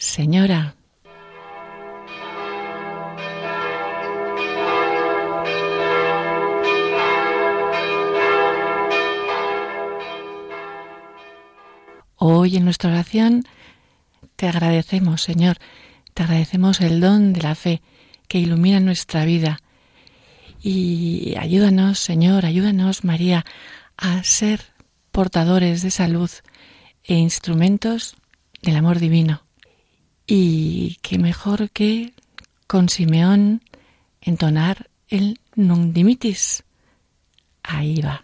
[0.00, 0.76] Señora.
[12.16, 13.44] Hoy en nuestra oración
[14.36, 15.58] te agradecemos, Señor,
[16.14, 17.82] te agradecemos el don de la fe
[18.26, 19.58] que ilumina nuestra vida
[20.62, 23.44] y ayúdanos, Señor, ayúdanos, María,
[23.98, 24.62] a ser
[25.12, 26.30] portadores de salud
[27.04, 28.16] e instrumentos
[28.62, 29.42] del amor divino.
[30.32, 32.14] Y qué mejor que
[32.68, 33.62] con Simeón
[34.20, 36.62] entonar el Non dimitis.
[37.64, 38.22] Ahí va.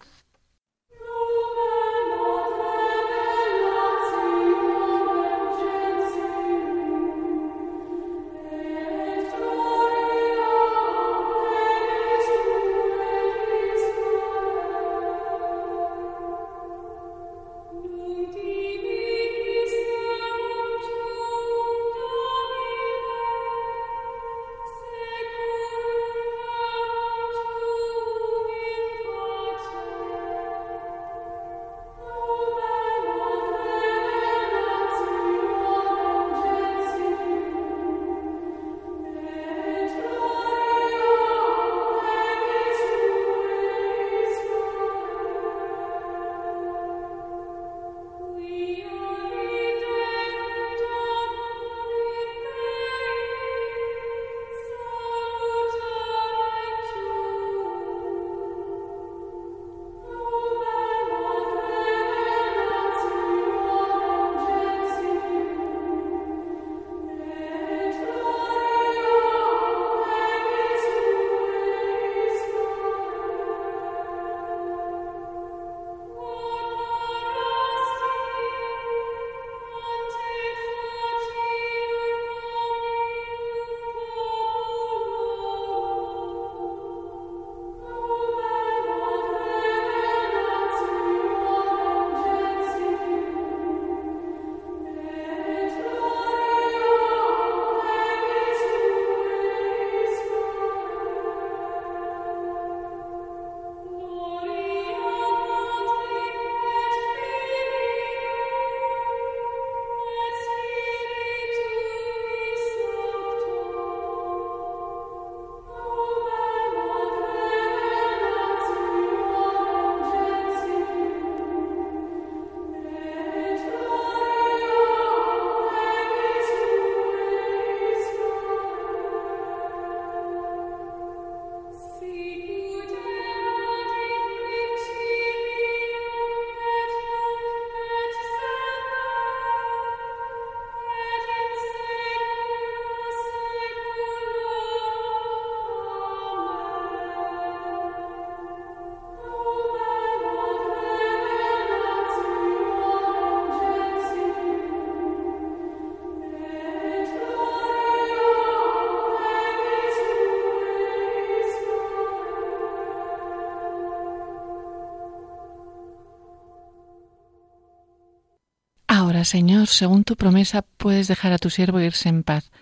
[169.27, 172.53] Señor, según tu promesa, puedes dejar a tu siervo irse en paz,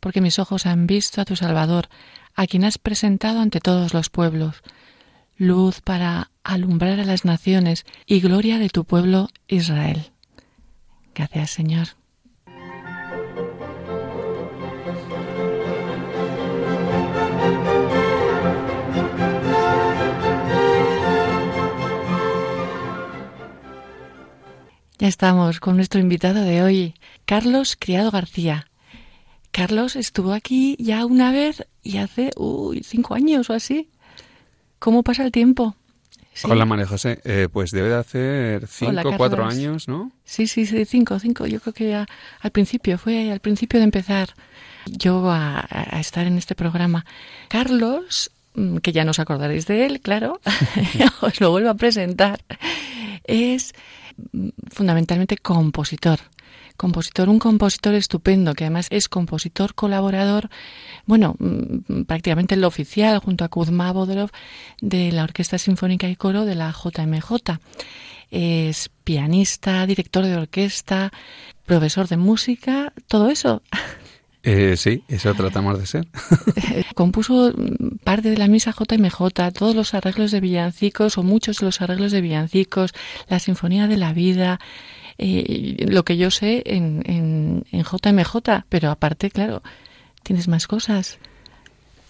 [0.00, 1.88] porque mis ojos han visto a tu Salvador,
[2.34, 4.62] a quien has presentado ante todos los pueblos,
[5.36, 10.10] luz para alumbrar a las naciones y gloria de tu pueblo Israel.
[11.14, 11.97] Gracias, Señor.
[25.08, 26.94] Estamos con nuestro invitado de hoy,
[27.24, 28.68] Carlos Criado García.
[29.50, 33.88] Carlos estuvo aquí ya una vez y hace uy, cinco años o así.
[34.78, 35.74] ¿Cómo pasa el tiempo?
[36.44, 40.12] Hola María José, eh, pues debe de hacer cinco, cuatro años, ¿no?
[40.24, 41.46] Sí, sí, sí, cinco, cinco.
[41.46, 44.34] Yo creo que al principio, fue al principio de empezar
[44.86, 45.66] yo a,
[45.98, 47.06] estar en este programa.
[47.48, 50.40] Carlos, mm, que ya nos acordaréis de él, claro,
[51.22, 52.40] os lo vuelvo a presentar,
[53.28, 53.74] es
[54.70, 56.18] fundamentalmente compositor.
[56.76, 60.48] compositor, un compositor estupendo, que además es compositor colaborador,
[61.06, 64.30] bueno, mm, prácticamente el oficial, junto a Kuzma Bodorov,
[64.80, 67.58] de la Orquesta Sinfónica y Coro de la JMJ.
[68.30, 71.12] Es pianista, director de orquesta,
[71.66, 73.62] profesor de música, todo eso.
[74.42, 76.08] Eh, sí, eso tratamos de ser.
[76.94, 77.52] Compuso
[78.04, 82.12] parte de la misa JMJ, todos los arreglos de villancicos o muchos de los arreglos
[82.12, 82.92] de villancicos,
[83.28, 84.60] la Sinfonía de la Vida,
[85.18, 89.62] eh, lo que yo sé en, en, en, JMJ, pero aparte, claro,
[90.22, 91.18] tienes más cosas.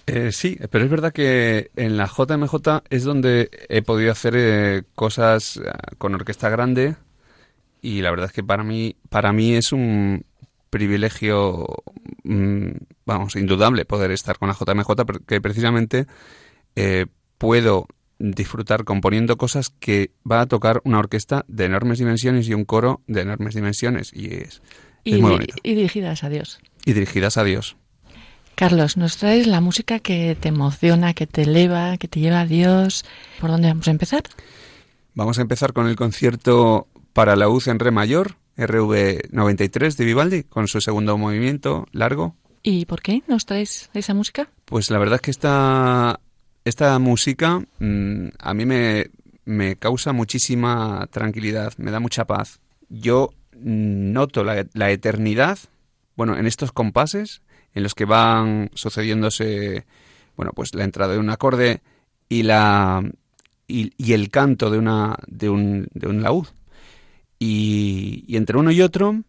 [0.06, 2.54] Eh, sí, pero es verdad que en la JMJ
[2.90, 5.60] es donde he podido hacer eh, cosas
[5.96, 6.96] con orquesta grande
[7.80, 10.24] y la verdad es que para mí, para mí es un
[10.70, 11.66] privilegio,
[12.24, 12.68] mm,
[13.06, 16.06] vamos, indudable poder estar con la JMJ porque precisamente
[17.38, 17.86] puedo
[18.18, 23.00] disfrutar componiendo cosas que va a tocar una orquesta de enormes dimensiones y un coro
[23.06, 24.12] de enormes dimensiones.
[24.12, 24.62] Y es,
[25.04, 25.54] muy bonito.
[25.62, 26.58] Y dirigidas a Dios.
[26.84, 27.76] Y dirigidas a Dios.
[28.54, 32.46] Carlos, nos traes la música que te emociona, que te eleva, que te lleva a
[32.46, 33.04] Dios.
[33.40, 34.24] ¿Por dónde vamos a empezar?
[35.14, 40.04] Vamos a empezar con el concierto para la UZ en re mayor, RV 93 de
[40.04, 42.36] Vivaldi, con su segundo movimiento largo.
[42.62, 44.50] ¿Y por qué nos traes esa música?
[44.64, 46.20] Pues la verdad es que está
[46.64, 49.06] esta música mm, a mí me,
[49.44, 52.60] me, causa muchísima tranquilidad, me da mucha paz.
[52.90, 55.58] Yo noto la, la, eternidad,
[56.16, 57.42] bueno, en estos compases
[57.74, 59.86] en los que van sucediéndose,
[60.36, 61.80] bueno, pues la entrada de un acorde
[62.28, 63.02] y la
[63.66, 66.48] y, y el canto de una de un, de un laúd.
[67.38, 69.22] Y, entre uno y otro,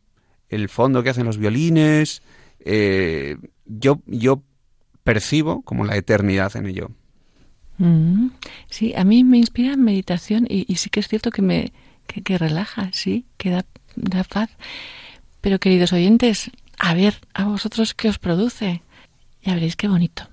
[0.50, 2.22] el fondo que hacen los violines,
[2.60, 4.44] eh, yo, yo
[5.04, 6.92] percibo como la eternidad en ello.
[7.80, 8.28] Mm,
[8.70, 11.72] sí, a mí me inspira meditación y, sí que es cierto que me
[12.08, 13.66] que, relaja, sí, que da,
[13.96, 14.50] da paz.
[15.42, 18.82] Pero queridos oyentes, a ver, a vosotros qué os produce.
[19.44, 20.29] Ya veréis qué bonito.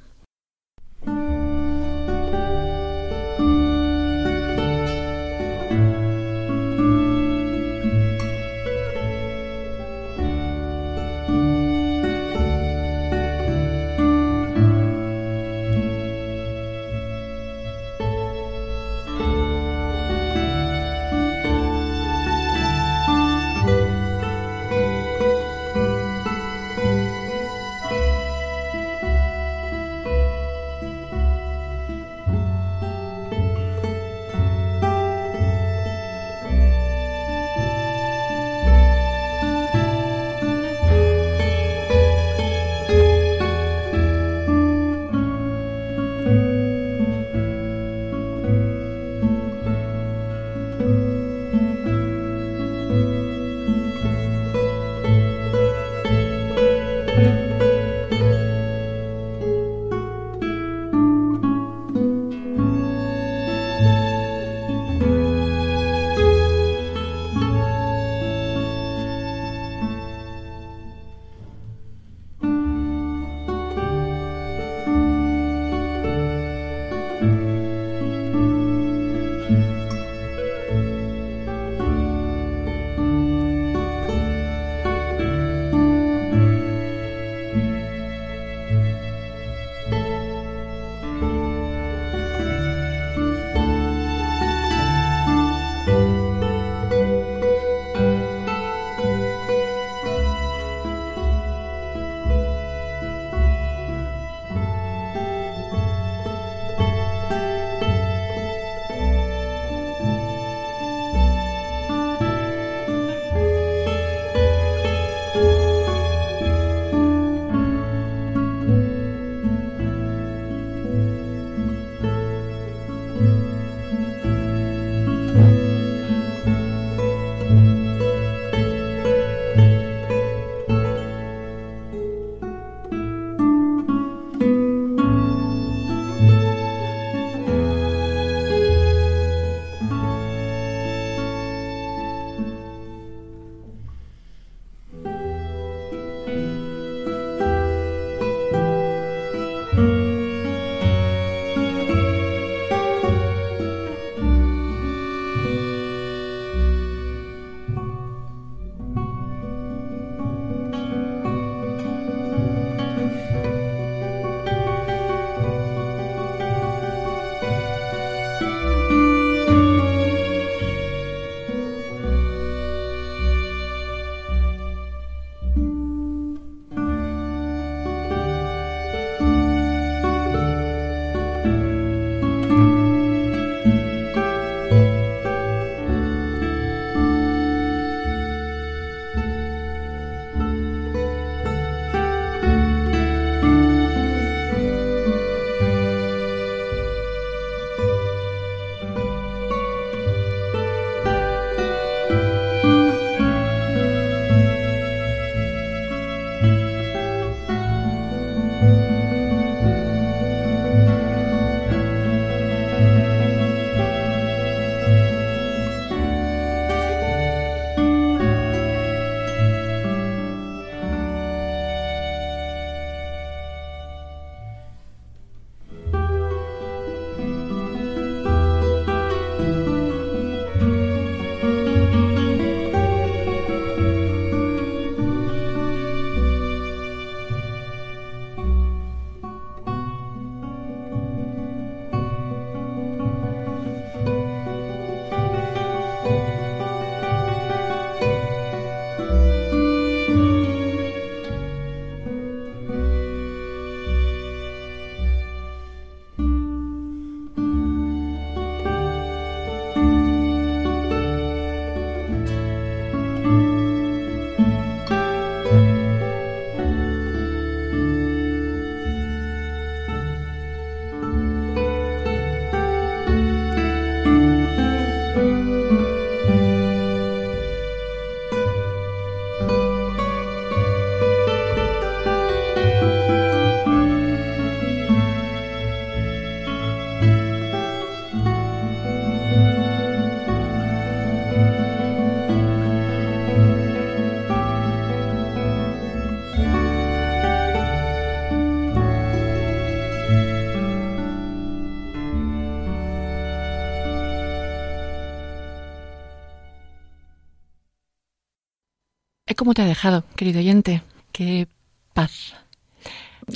[309.46, 310.82] Cómo te ha dejado, querido oyente.
[311.12, 311.46] Qué
[311.94, 312.34] paz.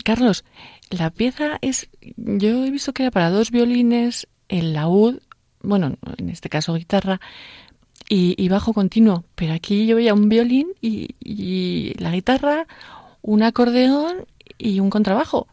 [0.04, 0.44] Carlos,
[0.90, 1.88] la pieza es.
[2.16, 5.20] Yo he visto que era para dos violines, el laúd,
[5.62, 7.20] bueno, en este caso guitarra,
[8.08, 9.22] y, bajo continuo.
[9.36, 12.66] Pero aquí yo veía un violín y, la guitarra,
[13.22, 14.26] un acordeón
[14.58, 15.46] y un contrabajo.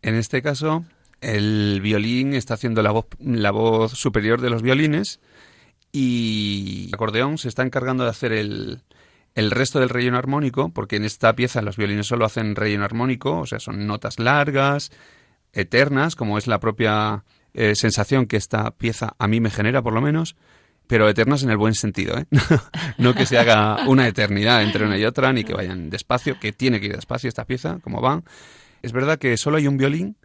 [0.00, 0.86] En este caso,
[1.20, 5.20] el violín está haciendo la voz, la voz superior de los violines
[5.92, 8.80] y el acordeón se está encargando de hacer el,
[9.34, 13.40] el resto del relleno armónico, porque en esta pieza los violines solo hacen relleno armónico,
[13.40, 14.90] o sea, son notas largas,
[15.52, 19.92] eternas, como es la propia eh, sensación que esta pieza a mí me genera, por
[19.92, 20.36] lo menos,
[20.86, 22.26] pero eternas en el buen sentido, ¿eh?
[22.98, 26.52] no que se haga una eternidad entre una y otra, ni que vayan despacio, que
[26.52, 28.24] tiene que ir despacio esta pieza, como van.
[28.82, 30.16] Es verdad que solo hay un violín,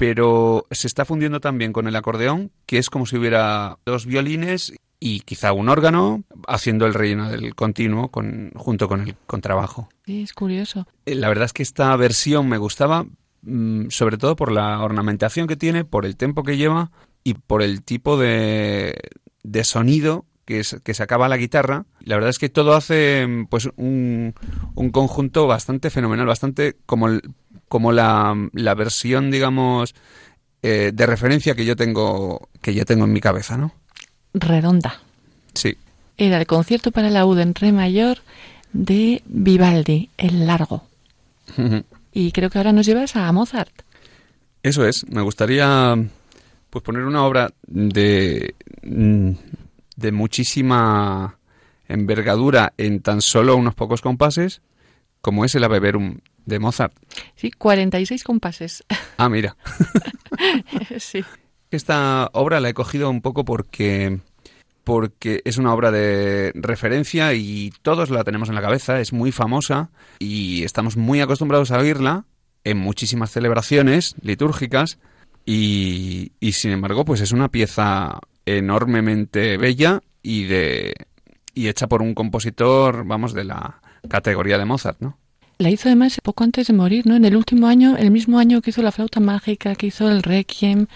[0.00, 4.72] pero se está fundiendo también con el acordeón, que es como si hubiera dos violines
[4.98, 9.90] y quizá un órgano haciendo el relleno del continuo con, junto con el contrabajo.
[10.06, 10.88] Sí, es curioso.
[11.04, 13.04] Eh, la verdad es que esta versión me gustaba
[13.42, 16.90] mm, sobre todo por la ornamentación que tiene, por el tempo que lleva
[17.22, 18.98] y por el tipo de,
[19.42, 21.84] de sonido que, es, que sacaba la guitarra.
[22.00, 24.34] La verdad es que todo hace pues un,
[24.74, 27.08] un conjunto bastante fenomenal, bastante como,
[27.70, 29.94] como la, la versión, digamos,
[30.60, 33.72] eh, de referencia que yo tengo que yo tengo en mi cabeza, ¿no?
[34.34, 35.00] redonda.
[35.54, 35.76] Sí.
[36.16, 38.18] Era el concierto para la en re mayor
[38.72, 40.84] de Vivaldi, el largo.
[42.12, 43.82] y creo que ahora nos llevas a Mozart.
[44.64, 45.08] Eso es.
[45.08, 45.96] Me gustaría
[46.70, 51.38] pues poner una obra de de muchísima
[51.86, 54.60] envergadura en tan solo unos pocos compases,
[55.20, 56.94] como es el Ave Verum de Mozart.
[57.36, 58.84] Sí, 46 compases.
[59.16, 59.56] Ah, mira.
[60.98, 61.24] sí.
[61.70, 64.20] Esta obra la he cogido un poco porque
[64.82, 69.30] porque es una obra de referencia y todos la tenemos en la cabeza, es muy
[69.30, 72.24] famosa y estamos muy acostumbrados a oírla
[72.64, 74.98] en muchísimas celebraciones litúrgicas
[75.44, 80.94] y, y sin embargo pues es una pieza enormemente bella y de
[81.54, 85.18] y hecha por un compositor, vamos, de la categoría de Mozart, ¿no?
[85.60, 87.16] La hizo además poco antes de morir, ¿no?
[87.16, 90.22] En el último año, el mismo año que hizo la flauta mágica, que hizo el
[90.22, 90.86] Requiem,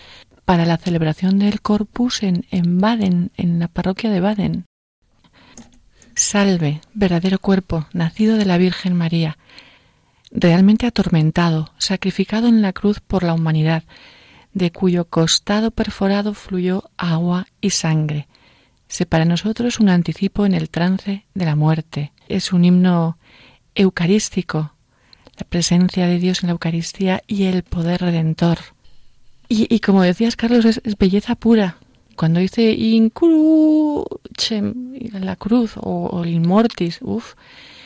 [0.46, 4.64] para la celebración del Corpus en, en Baden, en la parroquia de Baden.
[6.14, 9.36] Salve, verdadero cuerpo, nacido de la Virgen María,
[10.30, 13.82] realmente atormentado, sacrificado en la cruz por la humanidad,
[14.54, 18.28] de cuyo costado perforado fluyó agua y sangre.
[18.88, 22.12] Se para nosotros un anticipo en el trance de la muerte.
[22.28, 23.18] Es un himno
[23.74, 24.72] eucarístico,
[25.38, 28.58] la presencia de Dios en la Eucaristía y el poder redentor.
[29.48, 31.76] Y, como decías, Carlos, es, belleza pura.
[32.16, 33.94] Cuando dice incrucem,
[35.12, 37.34] la cruz o, el inmortis, uff.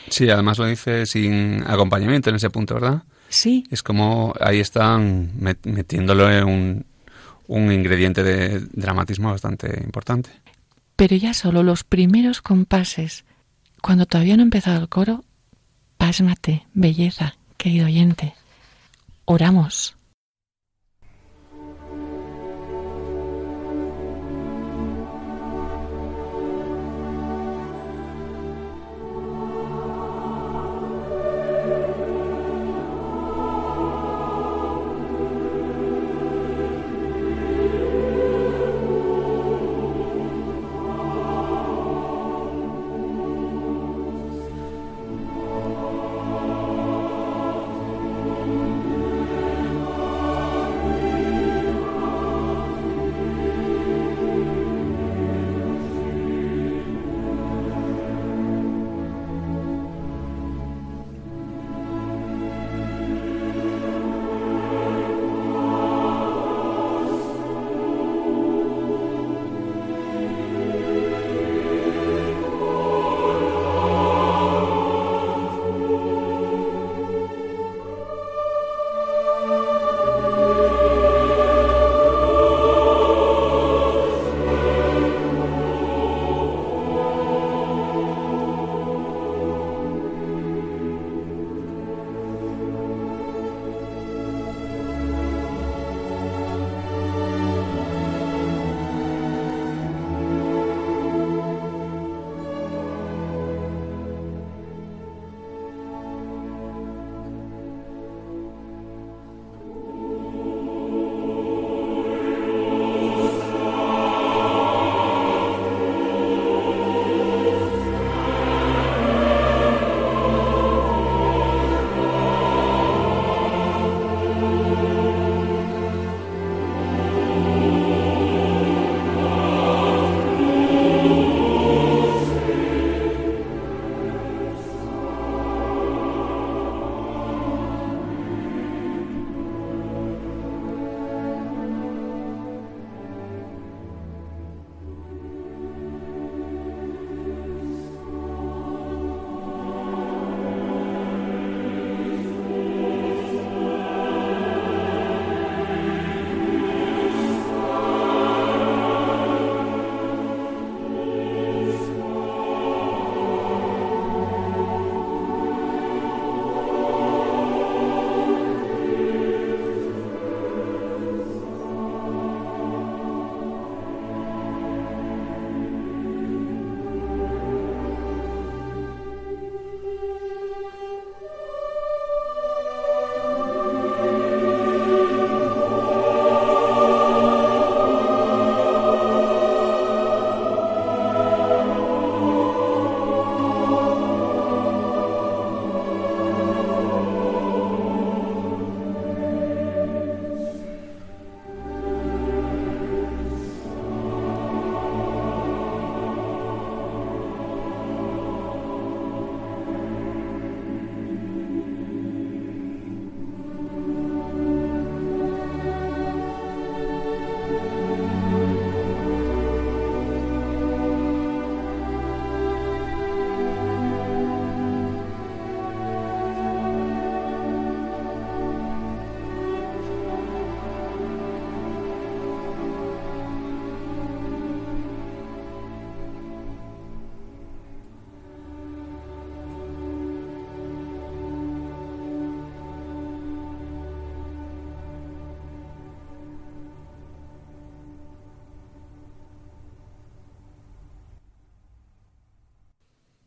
[0.09, 3.03] Sí, además lo dice sin acompañamiento en ese punto, ¿verdad?
[3.27, 3.65] Sí.
[3.69, 5.31] Es como ahí están
[5.63, 6.85] metiéndolo en un,
[7.47, 10.29] un ingrediente de dramatismo bastante importante.
[10.95, 13.25] Pero ya solo los primeros compases,
[13.81, 15.23] cuando todavía no ha empezado el coro,
[15.99, 18.33] pásmate, belleza, querido oyente.
[19.25, 19.98] Oramos.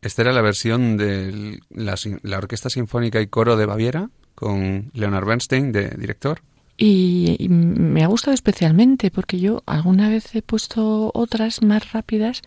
[0.03, 5.25] Esta era la versión de la, la Orquesta Sinfónica y Coro de Baviera con Leonard
[5.25, 6.41] Bernstein de director.
[6.77, 12.41] Y, me ha gustado especialmente porque yo alguna vez he puesto otras más rápidas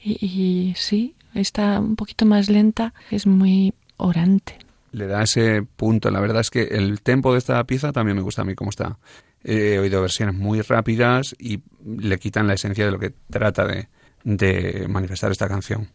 [0.00, 4.58] y, y sí, esta un poquito más lenta es muy orante.
[4.92, 6.08] Le da ese punto.
[6.10, 8.70] La verdad es que el tempo de esta pieza también me gusta a mí cómo
[8.70, 8.98] está.
[9.42, 13.88] He oído versiones muy rápidas y le quitan la esencia de lo que trata de,
[14.22, 15.88] de manifestar esta canción.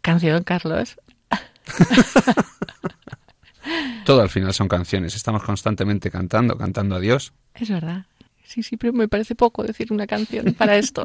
[0.00, 0.96] Canción, Carlos.
[4.04, 5.14] Todo al final son canciones.
[5.14, 7.32] Estamos constantemente cantando, cantando a Dios.
[7.54, 8.06] Es verdad.
[8.44, 11.04] Sí, sí, pero me parece poco decir una canción para esto.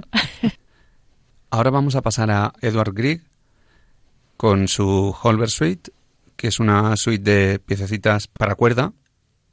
[1.51, 3.21] Ahora vamos a pasar a Edward Grieg
[4.37, 5.91] con su Holber Suite,
[6.35, 8.93] que es una suite de piececitas para cuerda,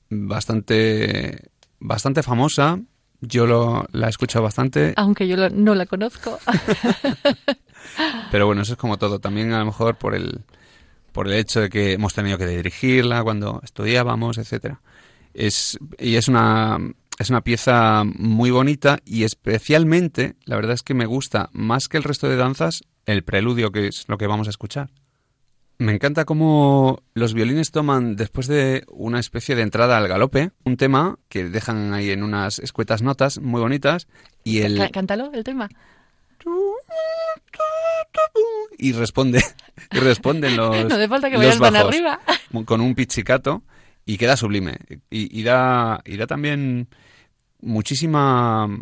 [0.09, 2.81] bastante, bastante famosa.
[3.21, 4.95] Yo lo, la he escuchado bastante.
[4.97, 6.39] Aunque yo no la conozco.
[8.31, 9.19] Pero bueno, eso es como todo.
[9.19, 10.41] También a lo mejor por el,
[11.13, 14.81] por el hecho de que hemos tenido que dirigirla cuando estudiábamos, etcétera.
[15.35, 16.79] Es, y es una,
[17.19, 21.97] es una pieza muy bonita y especialmente, la verdad es que me gusta más que
[21.97, 24.91] el resto de danzas, el preludio, que es lo que vamos a escuchar.
[25.79, 30.77] Me encanta cómo los violines toman, después de una especie de entrada al galope, un
[30.77, 34.07] tema que dejan ahí en unas escuetas notas muy bonitas
[34.45, 34.91] y el...
[34.93, 35.69] Cántalo, el tema.
[38.79, 39.43] Y responde,
[39.93, 40.77] y responden los.
[40.89, 42.21] No hace falta que vayas tan arriba.
[42.65, 43.63] Con un pizzicato
[44.05, 44.79] y queda sublime.
[45.11, 46.89] Y, y, da, y da también
[47.61, 48.81] muchísima mm,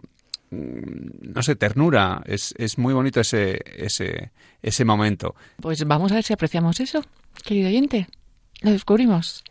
[1.35, 2.23] no sé, ternura.
[2.27, 5.35] Es, es muy bonito ese, ese, ese momento.
[5.61, 7.05] Pues vamos a ver si apreciamos eso,
[7.45, 8.09] querido oyente.
[8.63, 9.45] Lo descubrimos.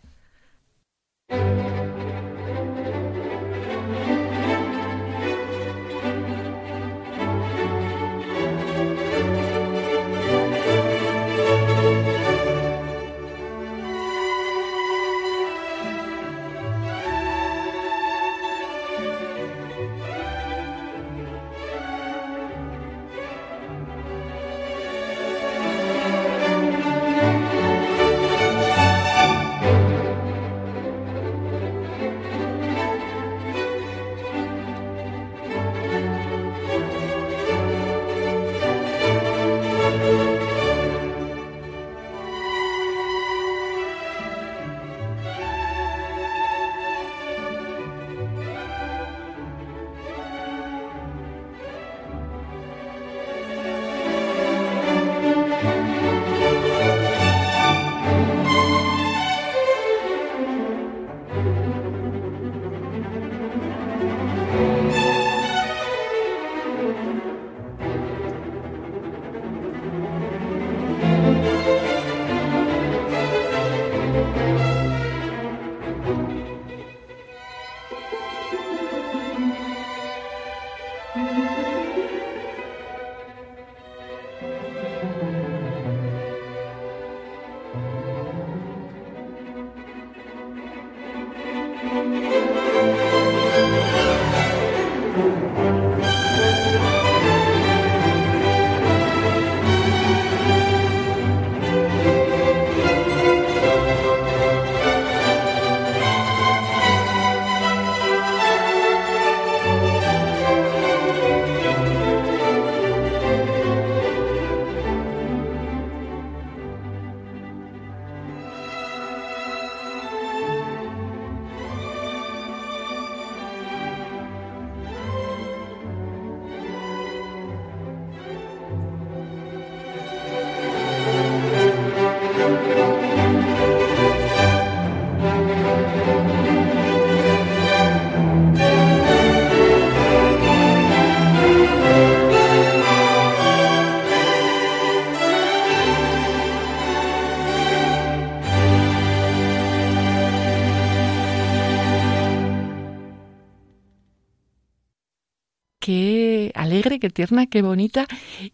[156.99, 158.05] Qué tierna, qué bonita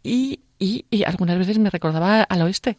[0.04, 2.78] y, y, algunas veces me recordaba al oeste.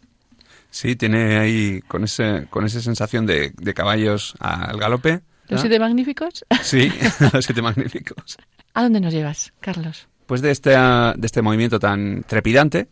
[0.71, 5.23] Sí, tiene ahí con ese con esa sensación de, caballos al galope.
[5.49, 6.45] ¿Los siete magníficos?
[6.62, 6.90] Sí,
[7.33, 8.37] los siete magníficos.
[8.75, 10.09] ¿A dónde nos llevas, Carlos?
[10.27, 12.88] Pues de este, de este movimiento tan trepidante,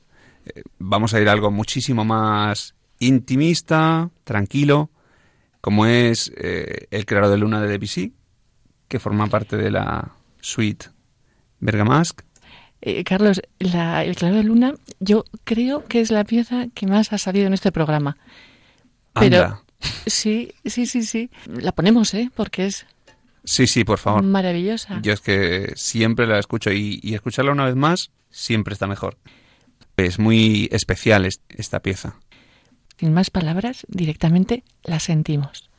[0.47, 4.91] eh, vamos a ir a algo muchísimo más intimista, tranquilo,
[5.61, 8.15] como es eh, El creador de luna de Debussy,
[8.87, 10.94] que forma parte de la suite
[11.65, 12.25] Bergamasque
[12.83, 17.19] Eh, Carlos, el claro de luna, yo creo que es la pieza que más ha
[17.19, 18.19] salido en este programa.
[19.15, 19.65] Pero
[20.07, 21.31] sí, sí, sí, sí.
[21.47, 22.31] La ponemos, ¿eh?
[22.35, 22.87] Porque es
[23.45, 24.23] Sí, sí, por favor.
[24.23, 25.01] Maravillosa.
[25.03, 29.19] Yo es que siempre la escucho y, y escucharla una vez más siempre está mejor.
[29.97, 32.17] Es muy especial esta pieza.
[32.99, 35.71] Sin más palabras, directamente la sentimos.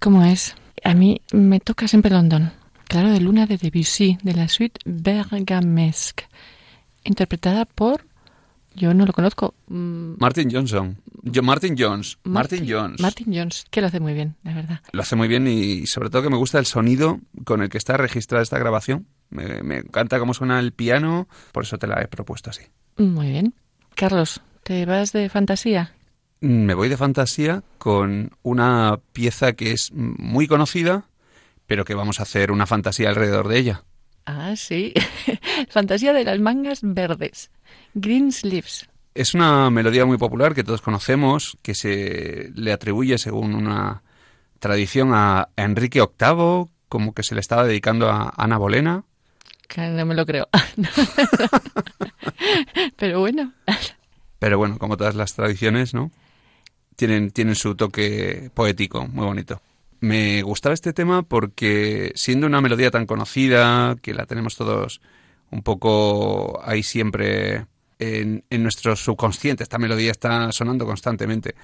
[0.00, 0.54] ¿Cómo es?
[0.82, 2.52] A mí me toca siempre London.
[2.88, 6.24] Claro de Luna de Debussy, de la suite Bergamesque,
[7.04, 8.06] interpretada por...
[8.74, 9.54] Yo no lo conozco.
[9.66, 10.14] Mm.
[10.18, 10.96] Martin Johnson.
[11.22, 12.16] Yo, Martin Jones.
[12.22, 13.00] Martin, Jones.
[13.00, 14.80] Martin Jones, que lo hace muy bien, la verdad.
[14.92, 17.76] Lo hace muy bien y sobre todo que me gusta el sonido con el que
[17.76, 19.06] está registrada esta grabación.
[19.28, 22.62] Me, me encanta cómo suena el piano, por eso te la he propuesto así.
[22.96, 23.54] Muy bien.
[23.96, 25.92] Carlos, ¿te vas de fantasía?
[26.40, 31.04] Me voy de fantasía con una pieza que es muy conocida,
[31.66, 33.84] pero que vamos a hacer una fantasía alrededor de ella.
[34.24, 34.94] Ah, sí.
[35.68, 37.50] fantasía de las mangas verdes.
[37.92, 38.88] Green Sleeves.
[39.14, 44.02] Es una melodía muy popular que todos conocemos, que se le atribuye según una
[44.60, 49.04] tradición a Enrique VIII, como que se le estaba dedicando a Ana Bolena.
[49.68, 50.48] Que no me lo creo.
[52.96, 53.52] Pero bueno.
[54.38, 56.10] Pero bueno, como todas las tradiciones, ¿no?
[57.00, 59.62] Tienen, tienen su toque poético, muy bonito.
[60.00, 65.00] Me gustaba este tema porque siendo una melodía tan conocida, que la tenemos todos
[65.50, 67.64] un poco ahí siempre
[67.98, 71.54] en, en nuestro subconsciente, esta melodía está sonando constantemente,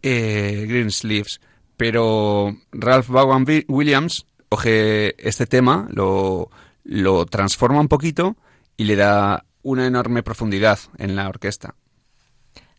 [0.00, 1.40] eh, Green Sleeves,
[1.76, 6.50] pero Ralph Vaughan Williams coge este tema, lo,
[6.84, 8.36] lo transforma un poquito
[8.76, 11.74] y le da una enorme profundidad en la orquesta.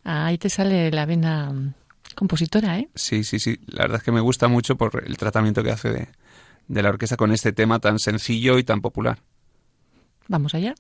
[0.05, 1.75] Ahí te sale la vena
[2.15, 2.89] compositora, ¿eh?
[2.95, 3.59] Sí, sí, sí.
[3.67, 6.07] La verdad es que me gusta mucho por el tratamiento que hace de,
[6.67, 9.19] de la orquesta con este tema tan sencillo y tan popular.
[10.27, 10.75] Vamos allá.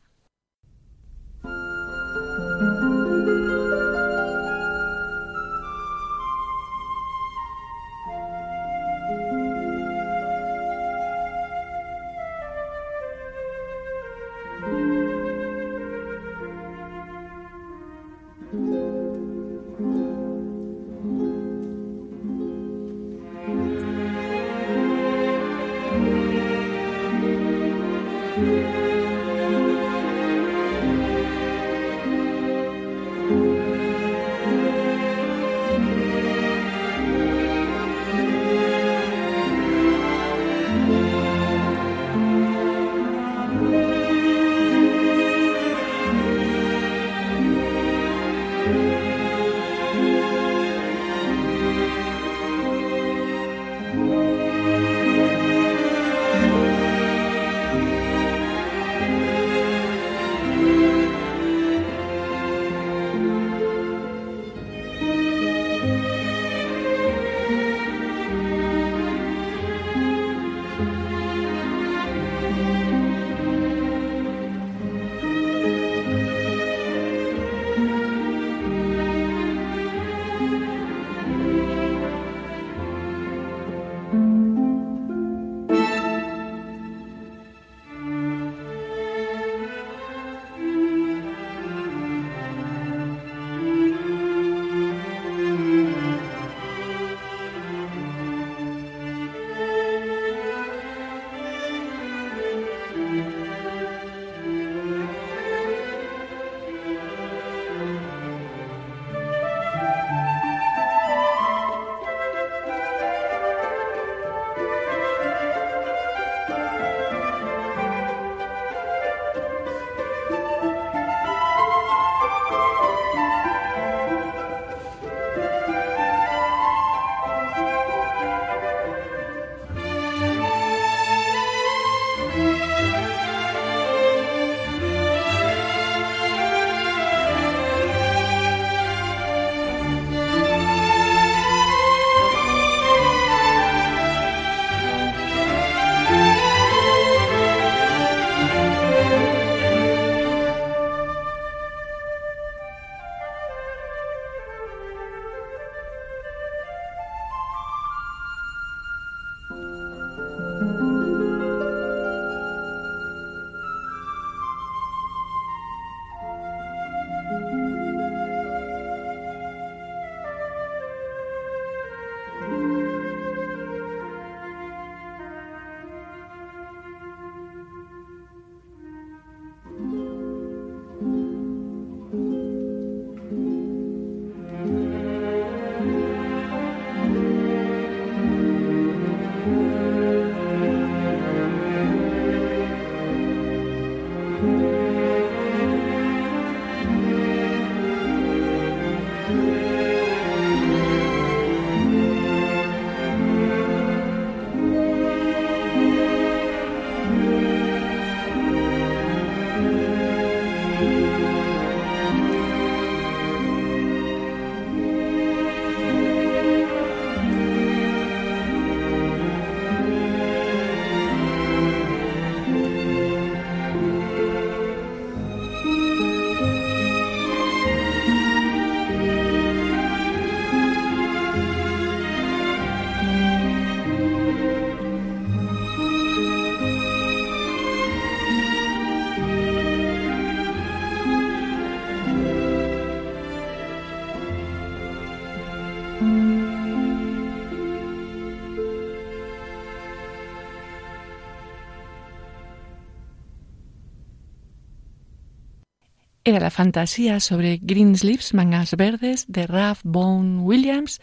[256.39, 261.01] La fantasía sobre Greensleeves, mangas verdes, de Ralph Bone Williams,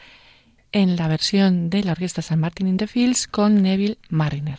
[0.72, 4.59] en la versión de la Orquesta San Martin in the Fields con Neville Mariner.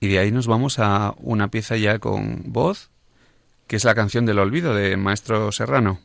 [0.00, 2.90] Y de ahí nos vamos a una pieza ya con voz,
[3.66, 6.00] que es la canción del olvido de Maestro Serrano.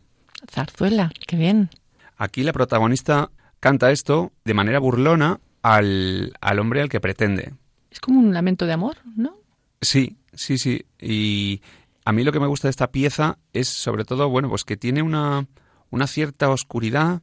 [0.49, 1.69] Zarzuela, qué bien.
[2.17, 7.53] Aquí la protagonista canta esto de manera burlona al, al hombre al que pretende.
[7.91, 9.37] Es como un lamento de amor, ¿no?
[9.81, 10.85] Sí, sí, sí.
[10.99, 11.61] Y
[12.05, 14.77] a mí lo que me gusta de esta pieza es sobre todo, bueno, pues que
[14.77, 15.47] tiene una,
[15.89, 17.21] una cierta oscuridad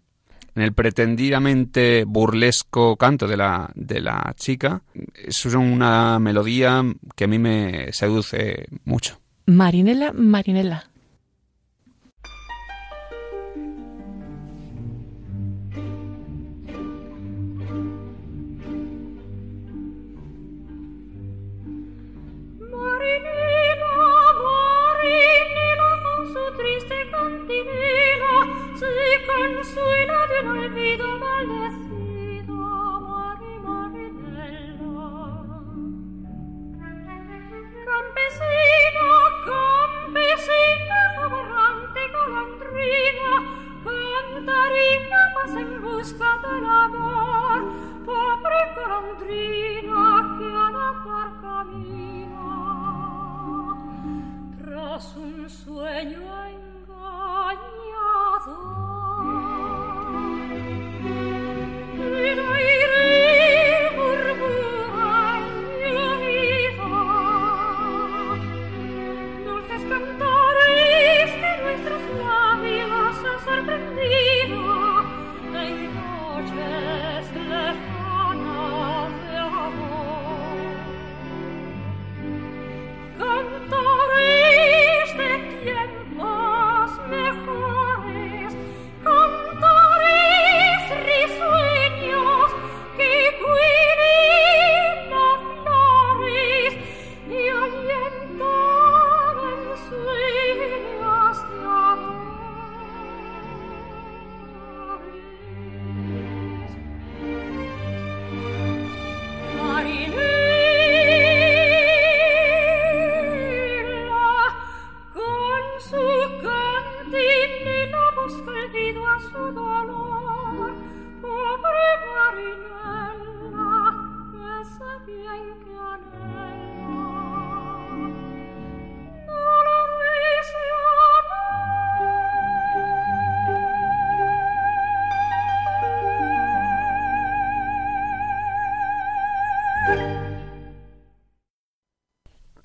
[0.55, 4.83] en el pretendidamente burlesco canto de la, de la chica.
[5.15, 6.83] Es una melodía
[7.15, 9.21] que a mí me seduce mucho.
[9.47, 10.90] Marinela, Marinela.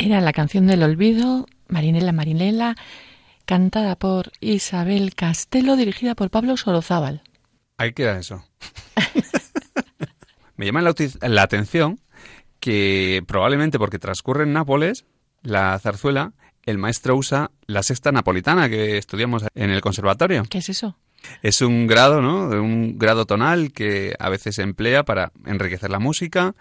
[0.05, 2.75] Era la canción del olvido, Marinela Marinela,
[3.45, 7.23] cantada por Isabel Castelo, dirigida por Pablo Sorozábal.
[7.79, 8.45] Ahí queda eso.
[10.57, 11.99] Me llama la, atención
[12.59, 15.05] que probablemente porque transcurre en Nápoles,
[15.41, 16.33] la zarzuela,
[16.63, 20.43] el maestro usa la sexta napolitana que estudiamos en el conservatorio.
[20.49, 20.97] ¿Qué es eso?
[21.41, 22.47] Es un grado, ¿no?
[22.47, 26.55] Un grado tonal que a veces se emplea para enriquecer la música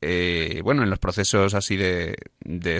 [0.00, 2.16] eh, bueno, en los procesos así de,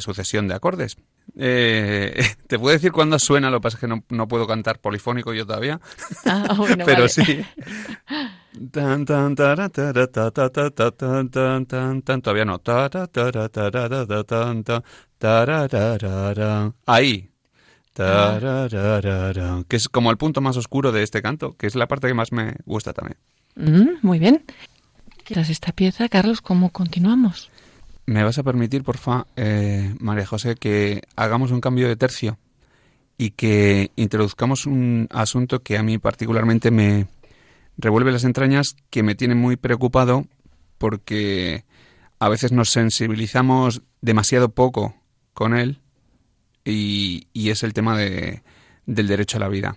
[0.01, 0.97] sucesión de acordes.
[1.37, 2.15] Eh,
[2.47, 5.47] te puedo decir cuándo suena, lo que pasa es que no, puedo cantar polifónico yo
[5.47, 5.81] todavía,
[6.85, 7.45] pero sí.
[12.19, 12.59] todavía no.
[16.87, 17.31] Ahí.
[19.69, 22.15] Que es como el punto más oscuro de este canto, que es la parte que
[22.15, 23.19] más me gusta también.
[24.03, 24.45] muy bien.
[25.27, 27.51] Tras esta pieza, Carlos, ¿cómo continuamos?
[28.07, 32.39] ¿Me vas a permitir, porfa, eh, María José, que hagamos un cambio de tercio
[33.19, 37.09] y que introduzcamos un asunto que a mí particularmente me
[37.77, 40.27] revuelve las entrañas, que me tiene muy preocupado
[40.79, 41.65] porque
[42.21, 44.95] a veces nos sensibilizamos demasiado poco
[45.35, 45.81] con él
[46.65, 48.43] y, es el tema de,
[48.87, 49.77] del derecho a la vida.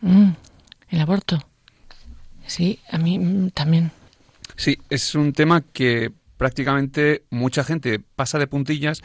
[0.00, 0.30] Mm,
[0.90, 1.44] el aborto.
[2.46, 3.90] Sí, a mí mm, también.
[4.60, 9.00] Sí, es un tema que prácticamente mucha gente pasa de puntillas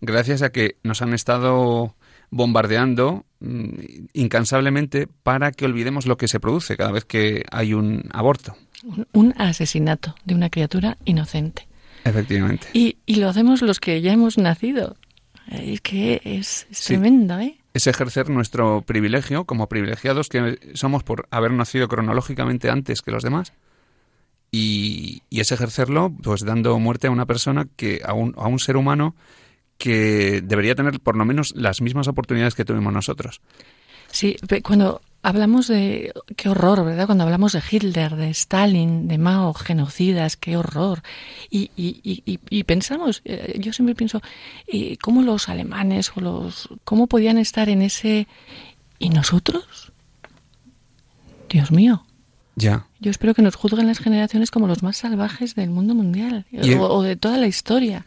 [0.00, 1.94] gracias a que nos han estado
[2.30, 3.68] bombardeando mm,
[4.14, 8.56] incansablemente para que olvidemos lo que se produce cada vez que hay un aborto.
[9.12, 11.68] Un, asesinato de una criatura inocente.
[12.04, 12.68] Efectivamente.
[12.72, 14.96] Y, lo hacemos los que ya hemos nacido.
[15.50, 17.58] Es que es, tremendo, ¿eh?
[17.74, 23.22] Es ejercer nuestro privilegio como privilegiados que somos por haber nacido cronológicamente antes que los
[23.22, 23.52] demás
[24.54, 28.76] y, es ejercerlo pues dando muerte a una persona que a un, a un ser
[28.76, 29.16] humano
[29.78, 33.40] que debería tener por lo menos las mismas oportunidades que tuvimos nosotros.
[34.12, 37.06] Sí, cuando hablamos de qué horror, ¿verdad?
[37.06, 41.02] Cuando hablamos de Hitler, de Stalin, de Mao, genocidas, qué horror.
[41.50, 44.22] Y, y, pensamos, eh, yo siempre pienso,
[45.02, 48.28] ¿cómo los alemanes o los, cómo podían estar en ese
[49.00, 49.92] y nosotros?
[51.48, 52.06] Dios mío.
[52.56, 52.86] Ya.
[53.00, 56.46] Yo espero que nos juzguen las generaciones como los más salvajes del mundo mundial
[56.78, 58.06] o, de toda la historia.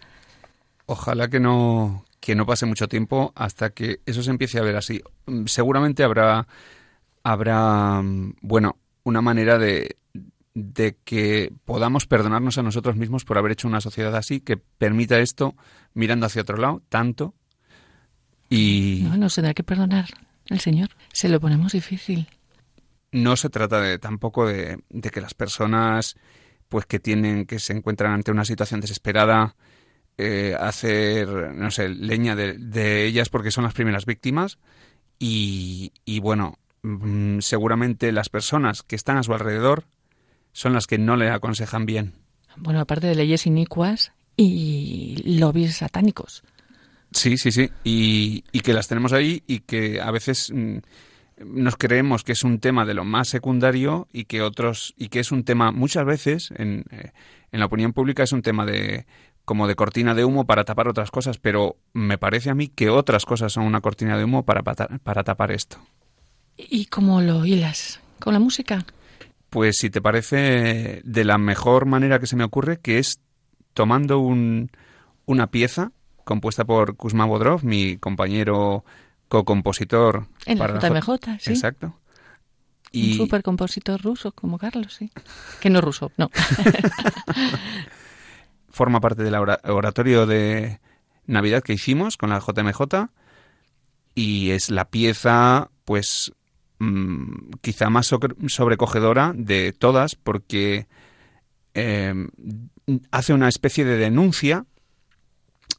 [0.86, 4.76] Ojalá que no que no pase mucho tiempo hasta que eso se empiece a ver
[4.76, 5.02] así.
[5.26, 6.48] Mm, seguramente habrá
[7.24, 9.98] habrá mm, bueno, una manera de
[10.54, 15.20] de que podamos perdonarnos a nosotros mismos por haber hecho una sociedad así que permita
[15.20, 15.56] esto
[15.94, 17.36] mirando hacia otro lado tanto
[18.50, 20.06] y no nos tendrá que perdonar
[20.48, 20.90] el Señor.
[21.12, 22.28] Se lo ponemos difícil
[23.18, 24.80] no se trata de tampoco de,
[25.12, 26.16] que las personas
[26.70, 29.56] pues que tienen que se encuentran ante una situación desesperada
[30.18, 34.58] eh, hacer no sé leña de, ellas porque son las primeras víctimas.
[35.20, 39.86] Y, y bueno mm, seguramente las personas que están a su alrededor
[40.52, 42.14] son las que no le aconsejan bien.
[42.56, 46.44] Bueno aparte de leyes inicuas y lobbies satánicos.
[47.12, 47.72] Sí sí sí.
[47.84, 50.78] Y, y que las tenemos ahí y que a veces mm,
[51.46, 55.20] nos creemos que es un tema de lo más secundario y que otros y que
[55.20, 57.12] es un tema muchas veces en, eh,
[57.52, 59.06] en, la opinión pública es un tema de
[59.46, 62.90] como de cortina de humo para tapar otras cosas, pero me parece a mí que
[62.90, 65.78] otras cosas son una cortina de humo para, para tapar esto.
[66.58, 68.02] ¿Y cómo lo hilas?
[68.20, 68.86] ¿Con la música?
[69.50, 73.22] Pues si te parece de la mejor manera que se me ocurre, que es
[73.74, 74.70] tomando un,
[75.26, 75.92] una pieza
[76.26, 78.84] compuesta por Kuzma Bodrov, mi compañero
[79.28, 80.28] co-compositor.
[80.46, 81.52] En la JMJ, sí.
[81.52, 81.98] Exacto.
[82.92, 83.12] Y...
[83.12, 85.12] Un supercompositor ruso como Carlos, sí.
[85.60, 86.32] Que no ruso, no.
[88.70, 90.80] Forma parte del oratorio de
[91.26, 93.10] Navidad que hicimos con la JMJ
[94.16, 96.32] y es la pieza, pues,
[96.80, 100.88] mm, quizá más sobrecogedora de todas porque
[101.74, 102.30] em,
[103.12, 104.66] hace una especie de denuncia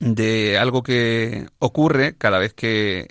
[0.01, 3.09] de algo que ocurre cada vez que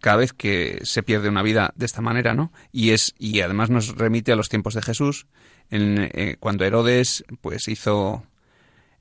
[0.00, 2.52] cada vez que se pierde una vida de esta manera, ¿no?
[2.72, 5.26] Y es y además nos remite a los tiempos de Jesús,
[5.70, 8.24] en, eh, cuando Herodes pues hizo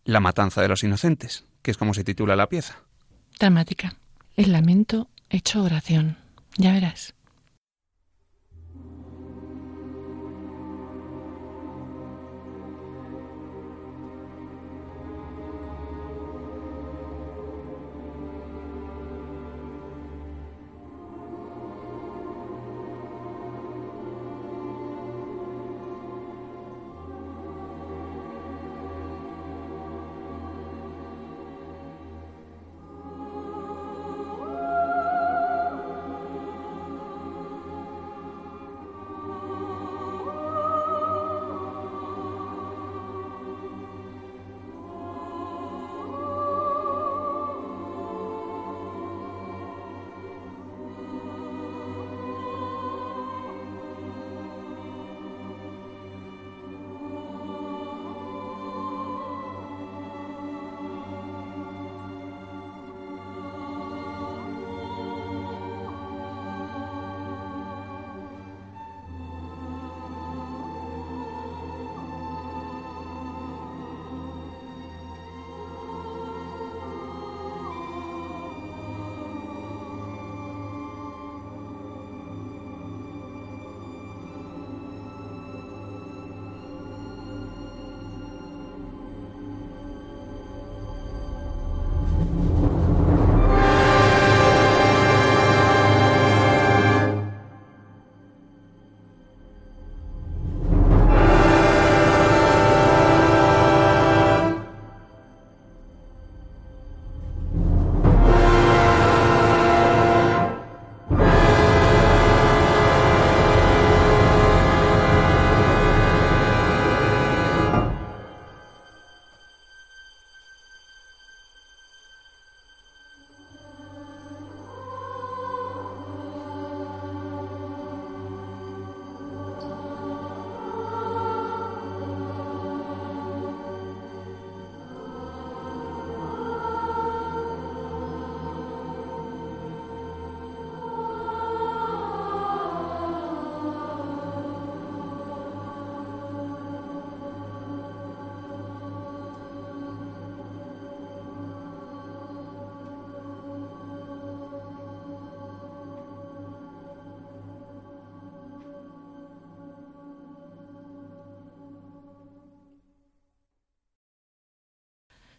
[0.06, 2.80] la matanza de los inocentes, que es como se titula la pieza.
[3.40, 3.96] Dramática.
[4.36, 6.18] El lamento hecho oración.
[6.58, 7.14] Ya verás.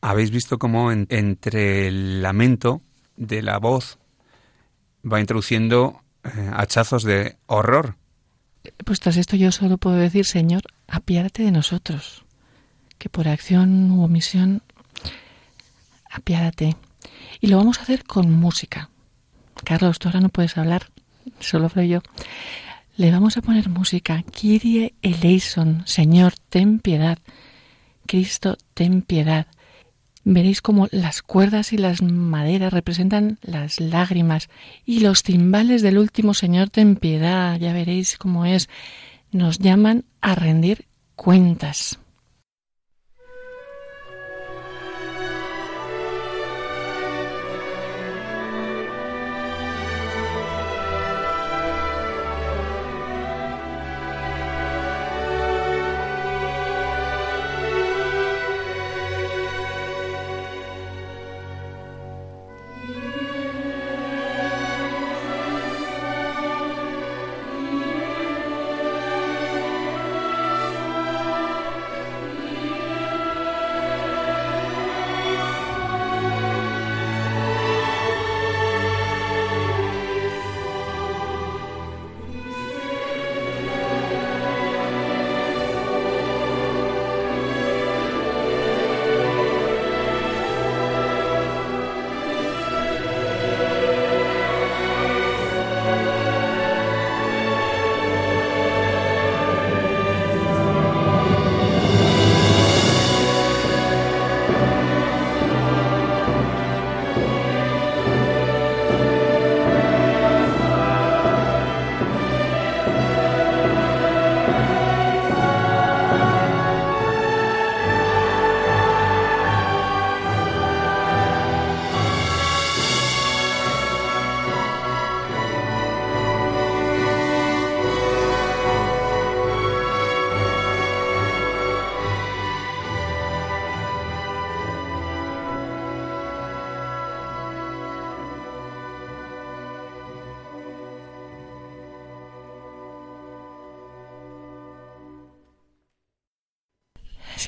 [0.09, 2.81] Habéis visto cómo entre el lamento
[3.17, 3.99] de la voz
[5.05, 7.97] va introduciendo eh, hachazos de horror.
[8.87, 12.25] Pues tras esto yo solo puedo decir, Señor, apiádate de nosotros,
[12.97, 14.63] que por acción u omisión,
[16.11, 16.77] apiádate.
[17.41, 18.89] Y lo vamos a hacer con música.
[19.63, 20.91] Carlos, tú ahora no puedes hablar,
[21.39, 22.01] solo hablo yo.
[22.97, 24.23] Le vamos a poner música.
[24.23, 27.19] Kyrie eleison, Señor, ten piedad.
[28.07, 29.47] Cristo, ten piedad.
[30.31, 34.51] Veréis cómo las cuerdas y las maderas representan las lágrimas
[34.85, 37.59] y los timbales del último Señor, ten piedad.
[37.59, 38.69] Ya veréis cómo es.
[39.33, 40.85] Nos llaman a rendir
[41.17, 41.99] cuentas.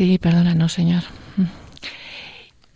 [0.01, 1.03] Sí, perdónanos, Señor.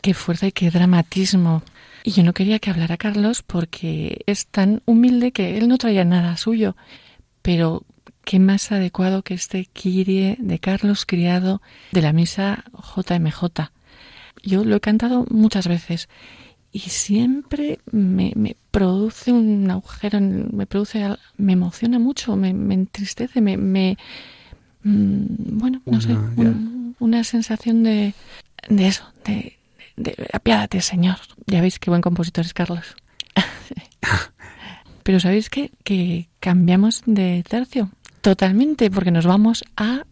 [0.03, 1.63] Qué fuerza y qué dramatismo.
[2.03, 6.05] Y yo no quería que hablara Carlos porque es tan humilde que él no traía
[6.05, 6.77] nada suyo.
[7.41, 7.87] Pero
[8.27, 11.63] qué más adecuado que este Kirie de Carlos Criado
[11.93, 12.65] de la misa
[12.95, 13.71] JMJ.
[14.43, 16.11] Yo lo he cantado muchas veces
[16.73, 18.35] y siempre me,
[18.71, 21.03] produce un agujero, me produce,
[21.39, 23.97] me emociona mucho, me, entristece, me, me
[24.85, 26.17] mm, bueno, no sé,
[27.01, 28.15] una sensación de,
[28.69, 29.59] de eso, de,
[29.97, 31.17] de, apiádate, Señor.
[31.47, 32.95] Ya veis qué buen compositor es Carlos.
[35.03, 35.71] Pero ¿sabéis qué?
[35.83, 37.91] Que cambiamos de tercio
[38.25, 40.05] totalmente porque nos vamos a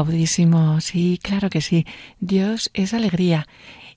[0.00, 1.84] Gaudísimo, sí, claro que sí.
[2.20, 3.46] Dios es alegría.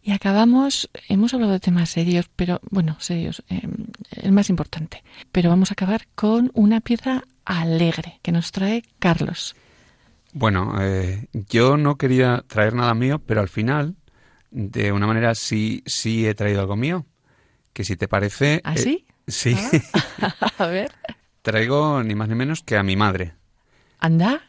[0.01, 3.61] Y acabamos, hemos hablado de temas serios, pero bueno, serios, eh,
[4.11, 5.01] el más importante.
[5.31, 9.55] Pero vamos a acabar con una pieza alegre que nos trae Carlos.
[10.33, 13.95] Bueno, eh, yo no quería traer nada mío, pero al final,
[14.51, 17.05] de una manera sí, sí he traído algo mío.
[17.71, 18.59] Que si te parece.
[18.65, 19.05] ¿Ah, sí?
[19.07, 19.55] Eh, sí.
[20.21, 20.91] Ah, a ver.
[21.43, 23.35] Traigo ni más ni menos que a mi madre.
[23.99, 24.41] ¿Anda?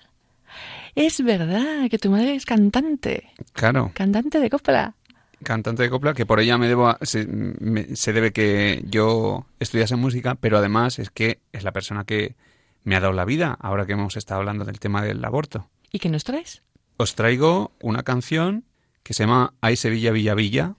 [0.95, 3.33] Es verdad que tu madre es cantante.
[3.53, 3.91] Claro.
[3.95, 4.95] Cantante de copla.
[5.43, 10.59] Cantante de copla, que por ella me debo se, debe que yo estudiase música, pero
[10.59, 12.37] además es que es la persona que
[12.85, 15.69] me ha dado la vida, ahora que hemos estado hablando del tema del aborto.
[15.91, 16.63] ¿Y qué nos traes?
[16.97, 18.65] Os traigo una canción
[19.03, 20.75] que se llama Ay Sevilla Villa Villa.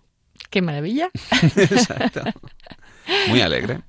[0.50, 1.10] ¡Qué maravilla!
[1.56, 2.22] Exacto.
[3.28, 3.82] Muy alegre.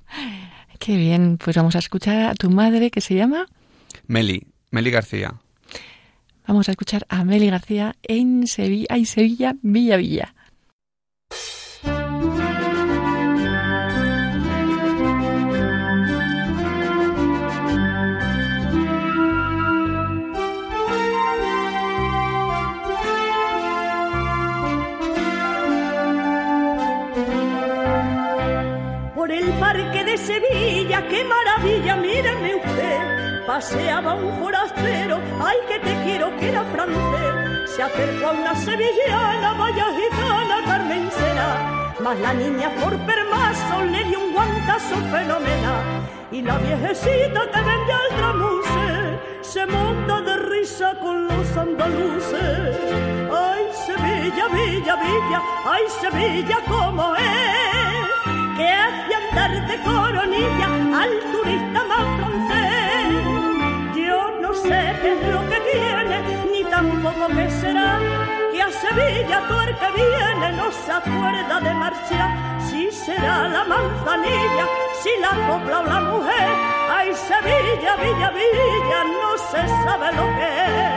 [0.79, 3.47] Qué bien, pues vamos a escuchar a tu madre que se llama
[4.05, 5.33] Meli, Meli García.
[6.47, 10.33] Vamos a escuchar a Meli García en Sevilla, y Sevilla, Villa Villa.
[29.13, 31.97] por el parque de Sevilla, qué maravilla.
[33.57, 37.71] Paseaba un forastero, ay que te quiero que era francés.
[37.75, 41.95] Se acercó a una sevillana, vaya gitana, Carmen será.
[41.99, 45.85] Mas la niña por permaso le dio un guantazo fenomenal.
[46.31, 52.77] Y la viejecita que vende al tramuse se monta de risa con los andaluces.
[53.33, 58.07] Ay, Sevilla, Villa, Villa, ay, Sevilla, como es
[58.55, 60.67] que hace andar de coronilla
[61.01, 62.76] al turista más francés.
[64.67, 66.17] Sé qué es lo que tiene,
[66.51, 67.99] ni tampoco qué será,
[68.51, 72.29] que a Sevilla el que viene no se acuerda de marchar.
[72.67, 74.65] Si será la manzanilla,
[75.01, 76.49] si la copla o la mujer,
[76.89, 80.87] ay Sevilla, Villa, Villa, no se sabe lo que es.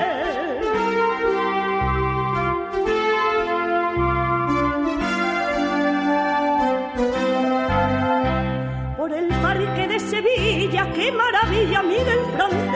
[10.11, 12.70] Sevilla, qué maravilla, mira el francés,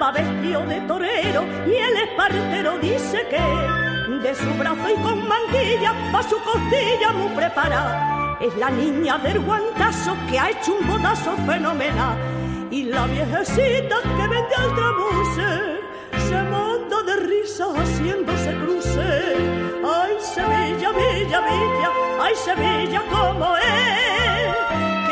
[0.00, 5.92] va vestido de torero y el espartero dice que de su brazo y con manguilla
[6.14, 8.38] va su costilla muy preparada.
[8.40, 12.16] Es la niña del guantazo que ha hecho un bodazo fenomenal
[12.70, 15.80] y la viejecita que vende al tramuse
[16.28, 19.00] se monta de risa haciéndose cruce.
[19.84, 21.90] Ay, Sevilla, Villa, Villa,
[22.22, 24.00] ay, Sevilla, como es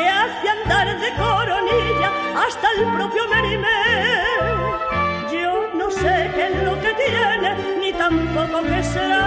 [0.09, 2.11] hace andar de coronilla
[2.45, 4.28] hasta el propio Merimé.
[7.39, 9.25] Que ni tampoco qué será,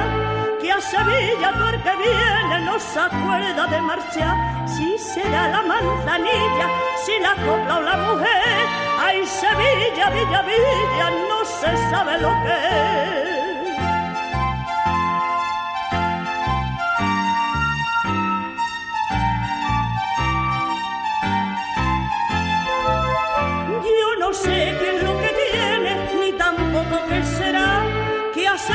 [0.60, 4.36] que a Sevilla por que viene no se acuerda de marchar.
[4.66, 6.66] Si será la manzanilla,
[7.04, 8.66] si la copla o la mujer,
[9.00, 13.41] ay Sevilla, Villa, Villa, no se sabe lo que es.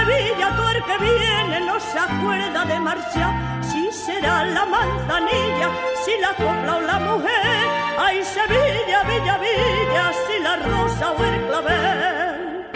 [0.08, 3.62] Sevilla tú el que viene no se acuerda de marcha.
[3.62, 5.70] Si será la manzanilla,
[6.06, 7.68] si la copla o la mujer.
[8.00, 12.68] Ay, Sevilla, Villa, Villa, si la rosa o el clavel.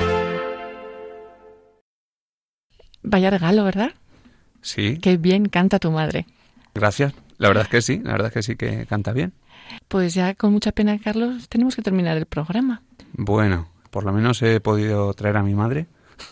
[3.04, 3.92] Vaya regalo, ¿verdad?
[4.62, 4.98] Sí.
[5.02, 6.26] Qué bien canta tu madre.
[6.74, 7.14] Gracias.
[7.38, 9.32] La verdad es que sí, la verdad es que sí que canta bien.
[9.88, 12.82] Pues ya con mucha pena, Carlos, tenemos que terminar el programa.
[13.14, 15.88] Bueno, por lo menos he podido traer a mi madre.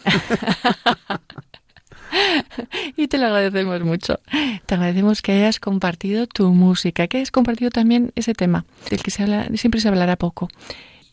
[2.98, 4.20] y te lo agradecemos mucho.
[4.66, 9.12] Te agradecemos que hayas compartido tu música, que hayas compartido también ese tema del que
[9.12, 10.50] se habla, siempre se hablará poco.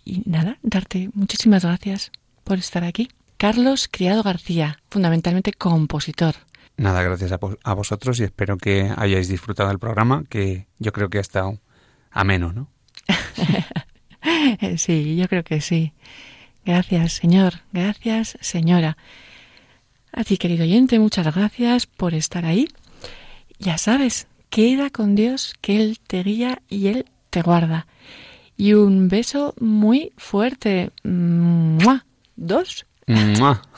[0.05, 2.13] Y nada, darte muchísimas gracias
[2.45, 3.09] por estar aquí.
[3.37, 6.35] Carlos Criado García, fundamentalmente compositor.
[6.79, 11.09] Nada, gracias a, a vosotros y espero que hayáis disfrutado del programa, que yo creo
[11.09, 11.59] que ha estado
[12.11, 12.69] ameno, ¿no?
[14.77, 15.93] sí, yo creo que sí.
[16.67, 17.61] Gracias, Señor.
[17.73, 18.97] Gracias, señora.
[20.13, 22.67] A ti, querido oyente, muchas gracias por estar ahí.
[23.61, 27.87] Ya sabes, queda con Dios, que Él te guía y Él te guarda.
[28.57, 30.91] Y un beso muy fuerte.
[32.35, 32.85] Dos.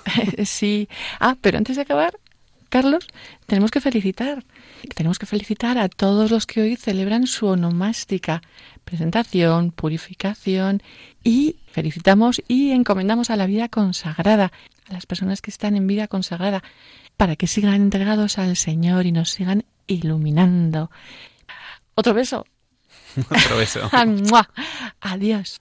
[0.47, 0.89] sí.
[1.21, 2.19] Ah, pero antes de acabar,
[2.69, 3.07] Carlos,
[3.47, 4.45] tenemos que felicitar.
[4.95, 8.43] Tenemos que felicitar a todos los que hoy celebran su onomástica,
[8.85, 10.83] presentación, purificación
[11.25, 14.53] y felicitamos y encomendamos a la vida consagrada,
[14.89, 16.63] a las personas que están en vida consagrada,
[17.17, 20.91] para que sigan entregados al Señor y nos sigan iluminando.
[21.95, 22.47] Otro beso.
[23.31, 23.91] Otro beso.
[25.01, 25.61] Adiós.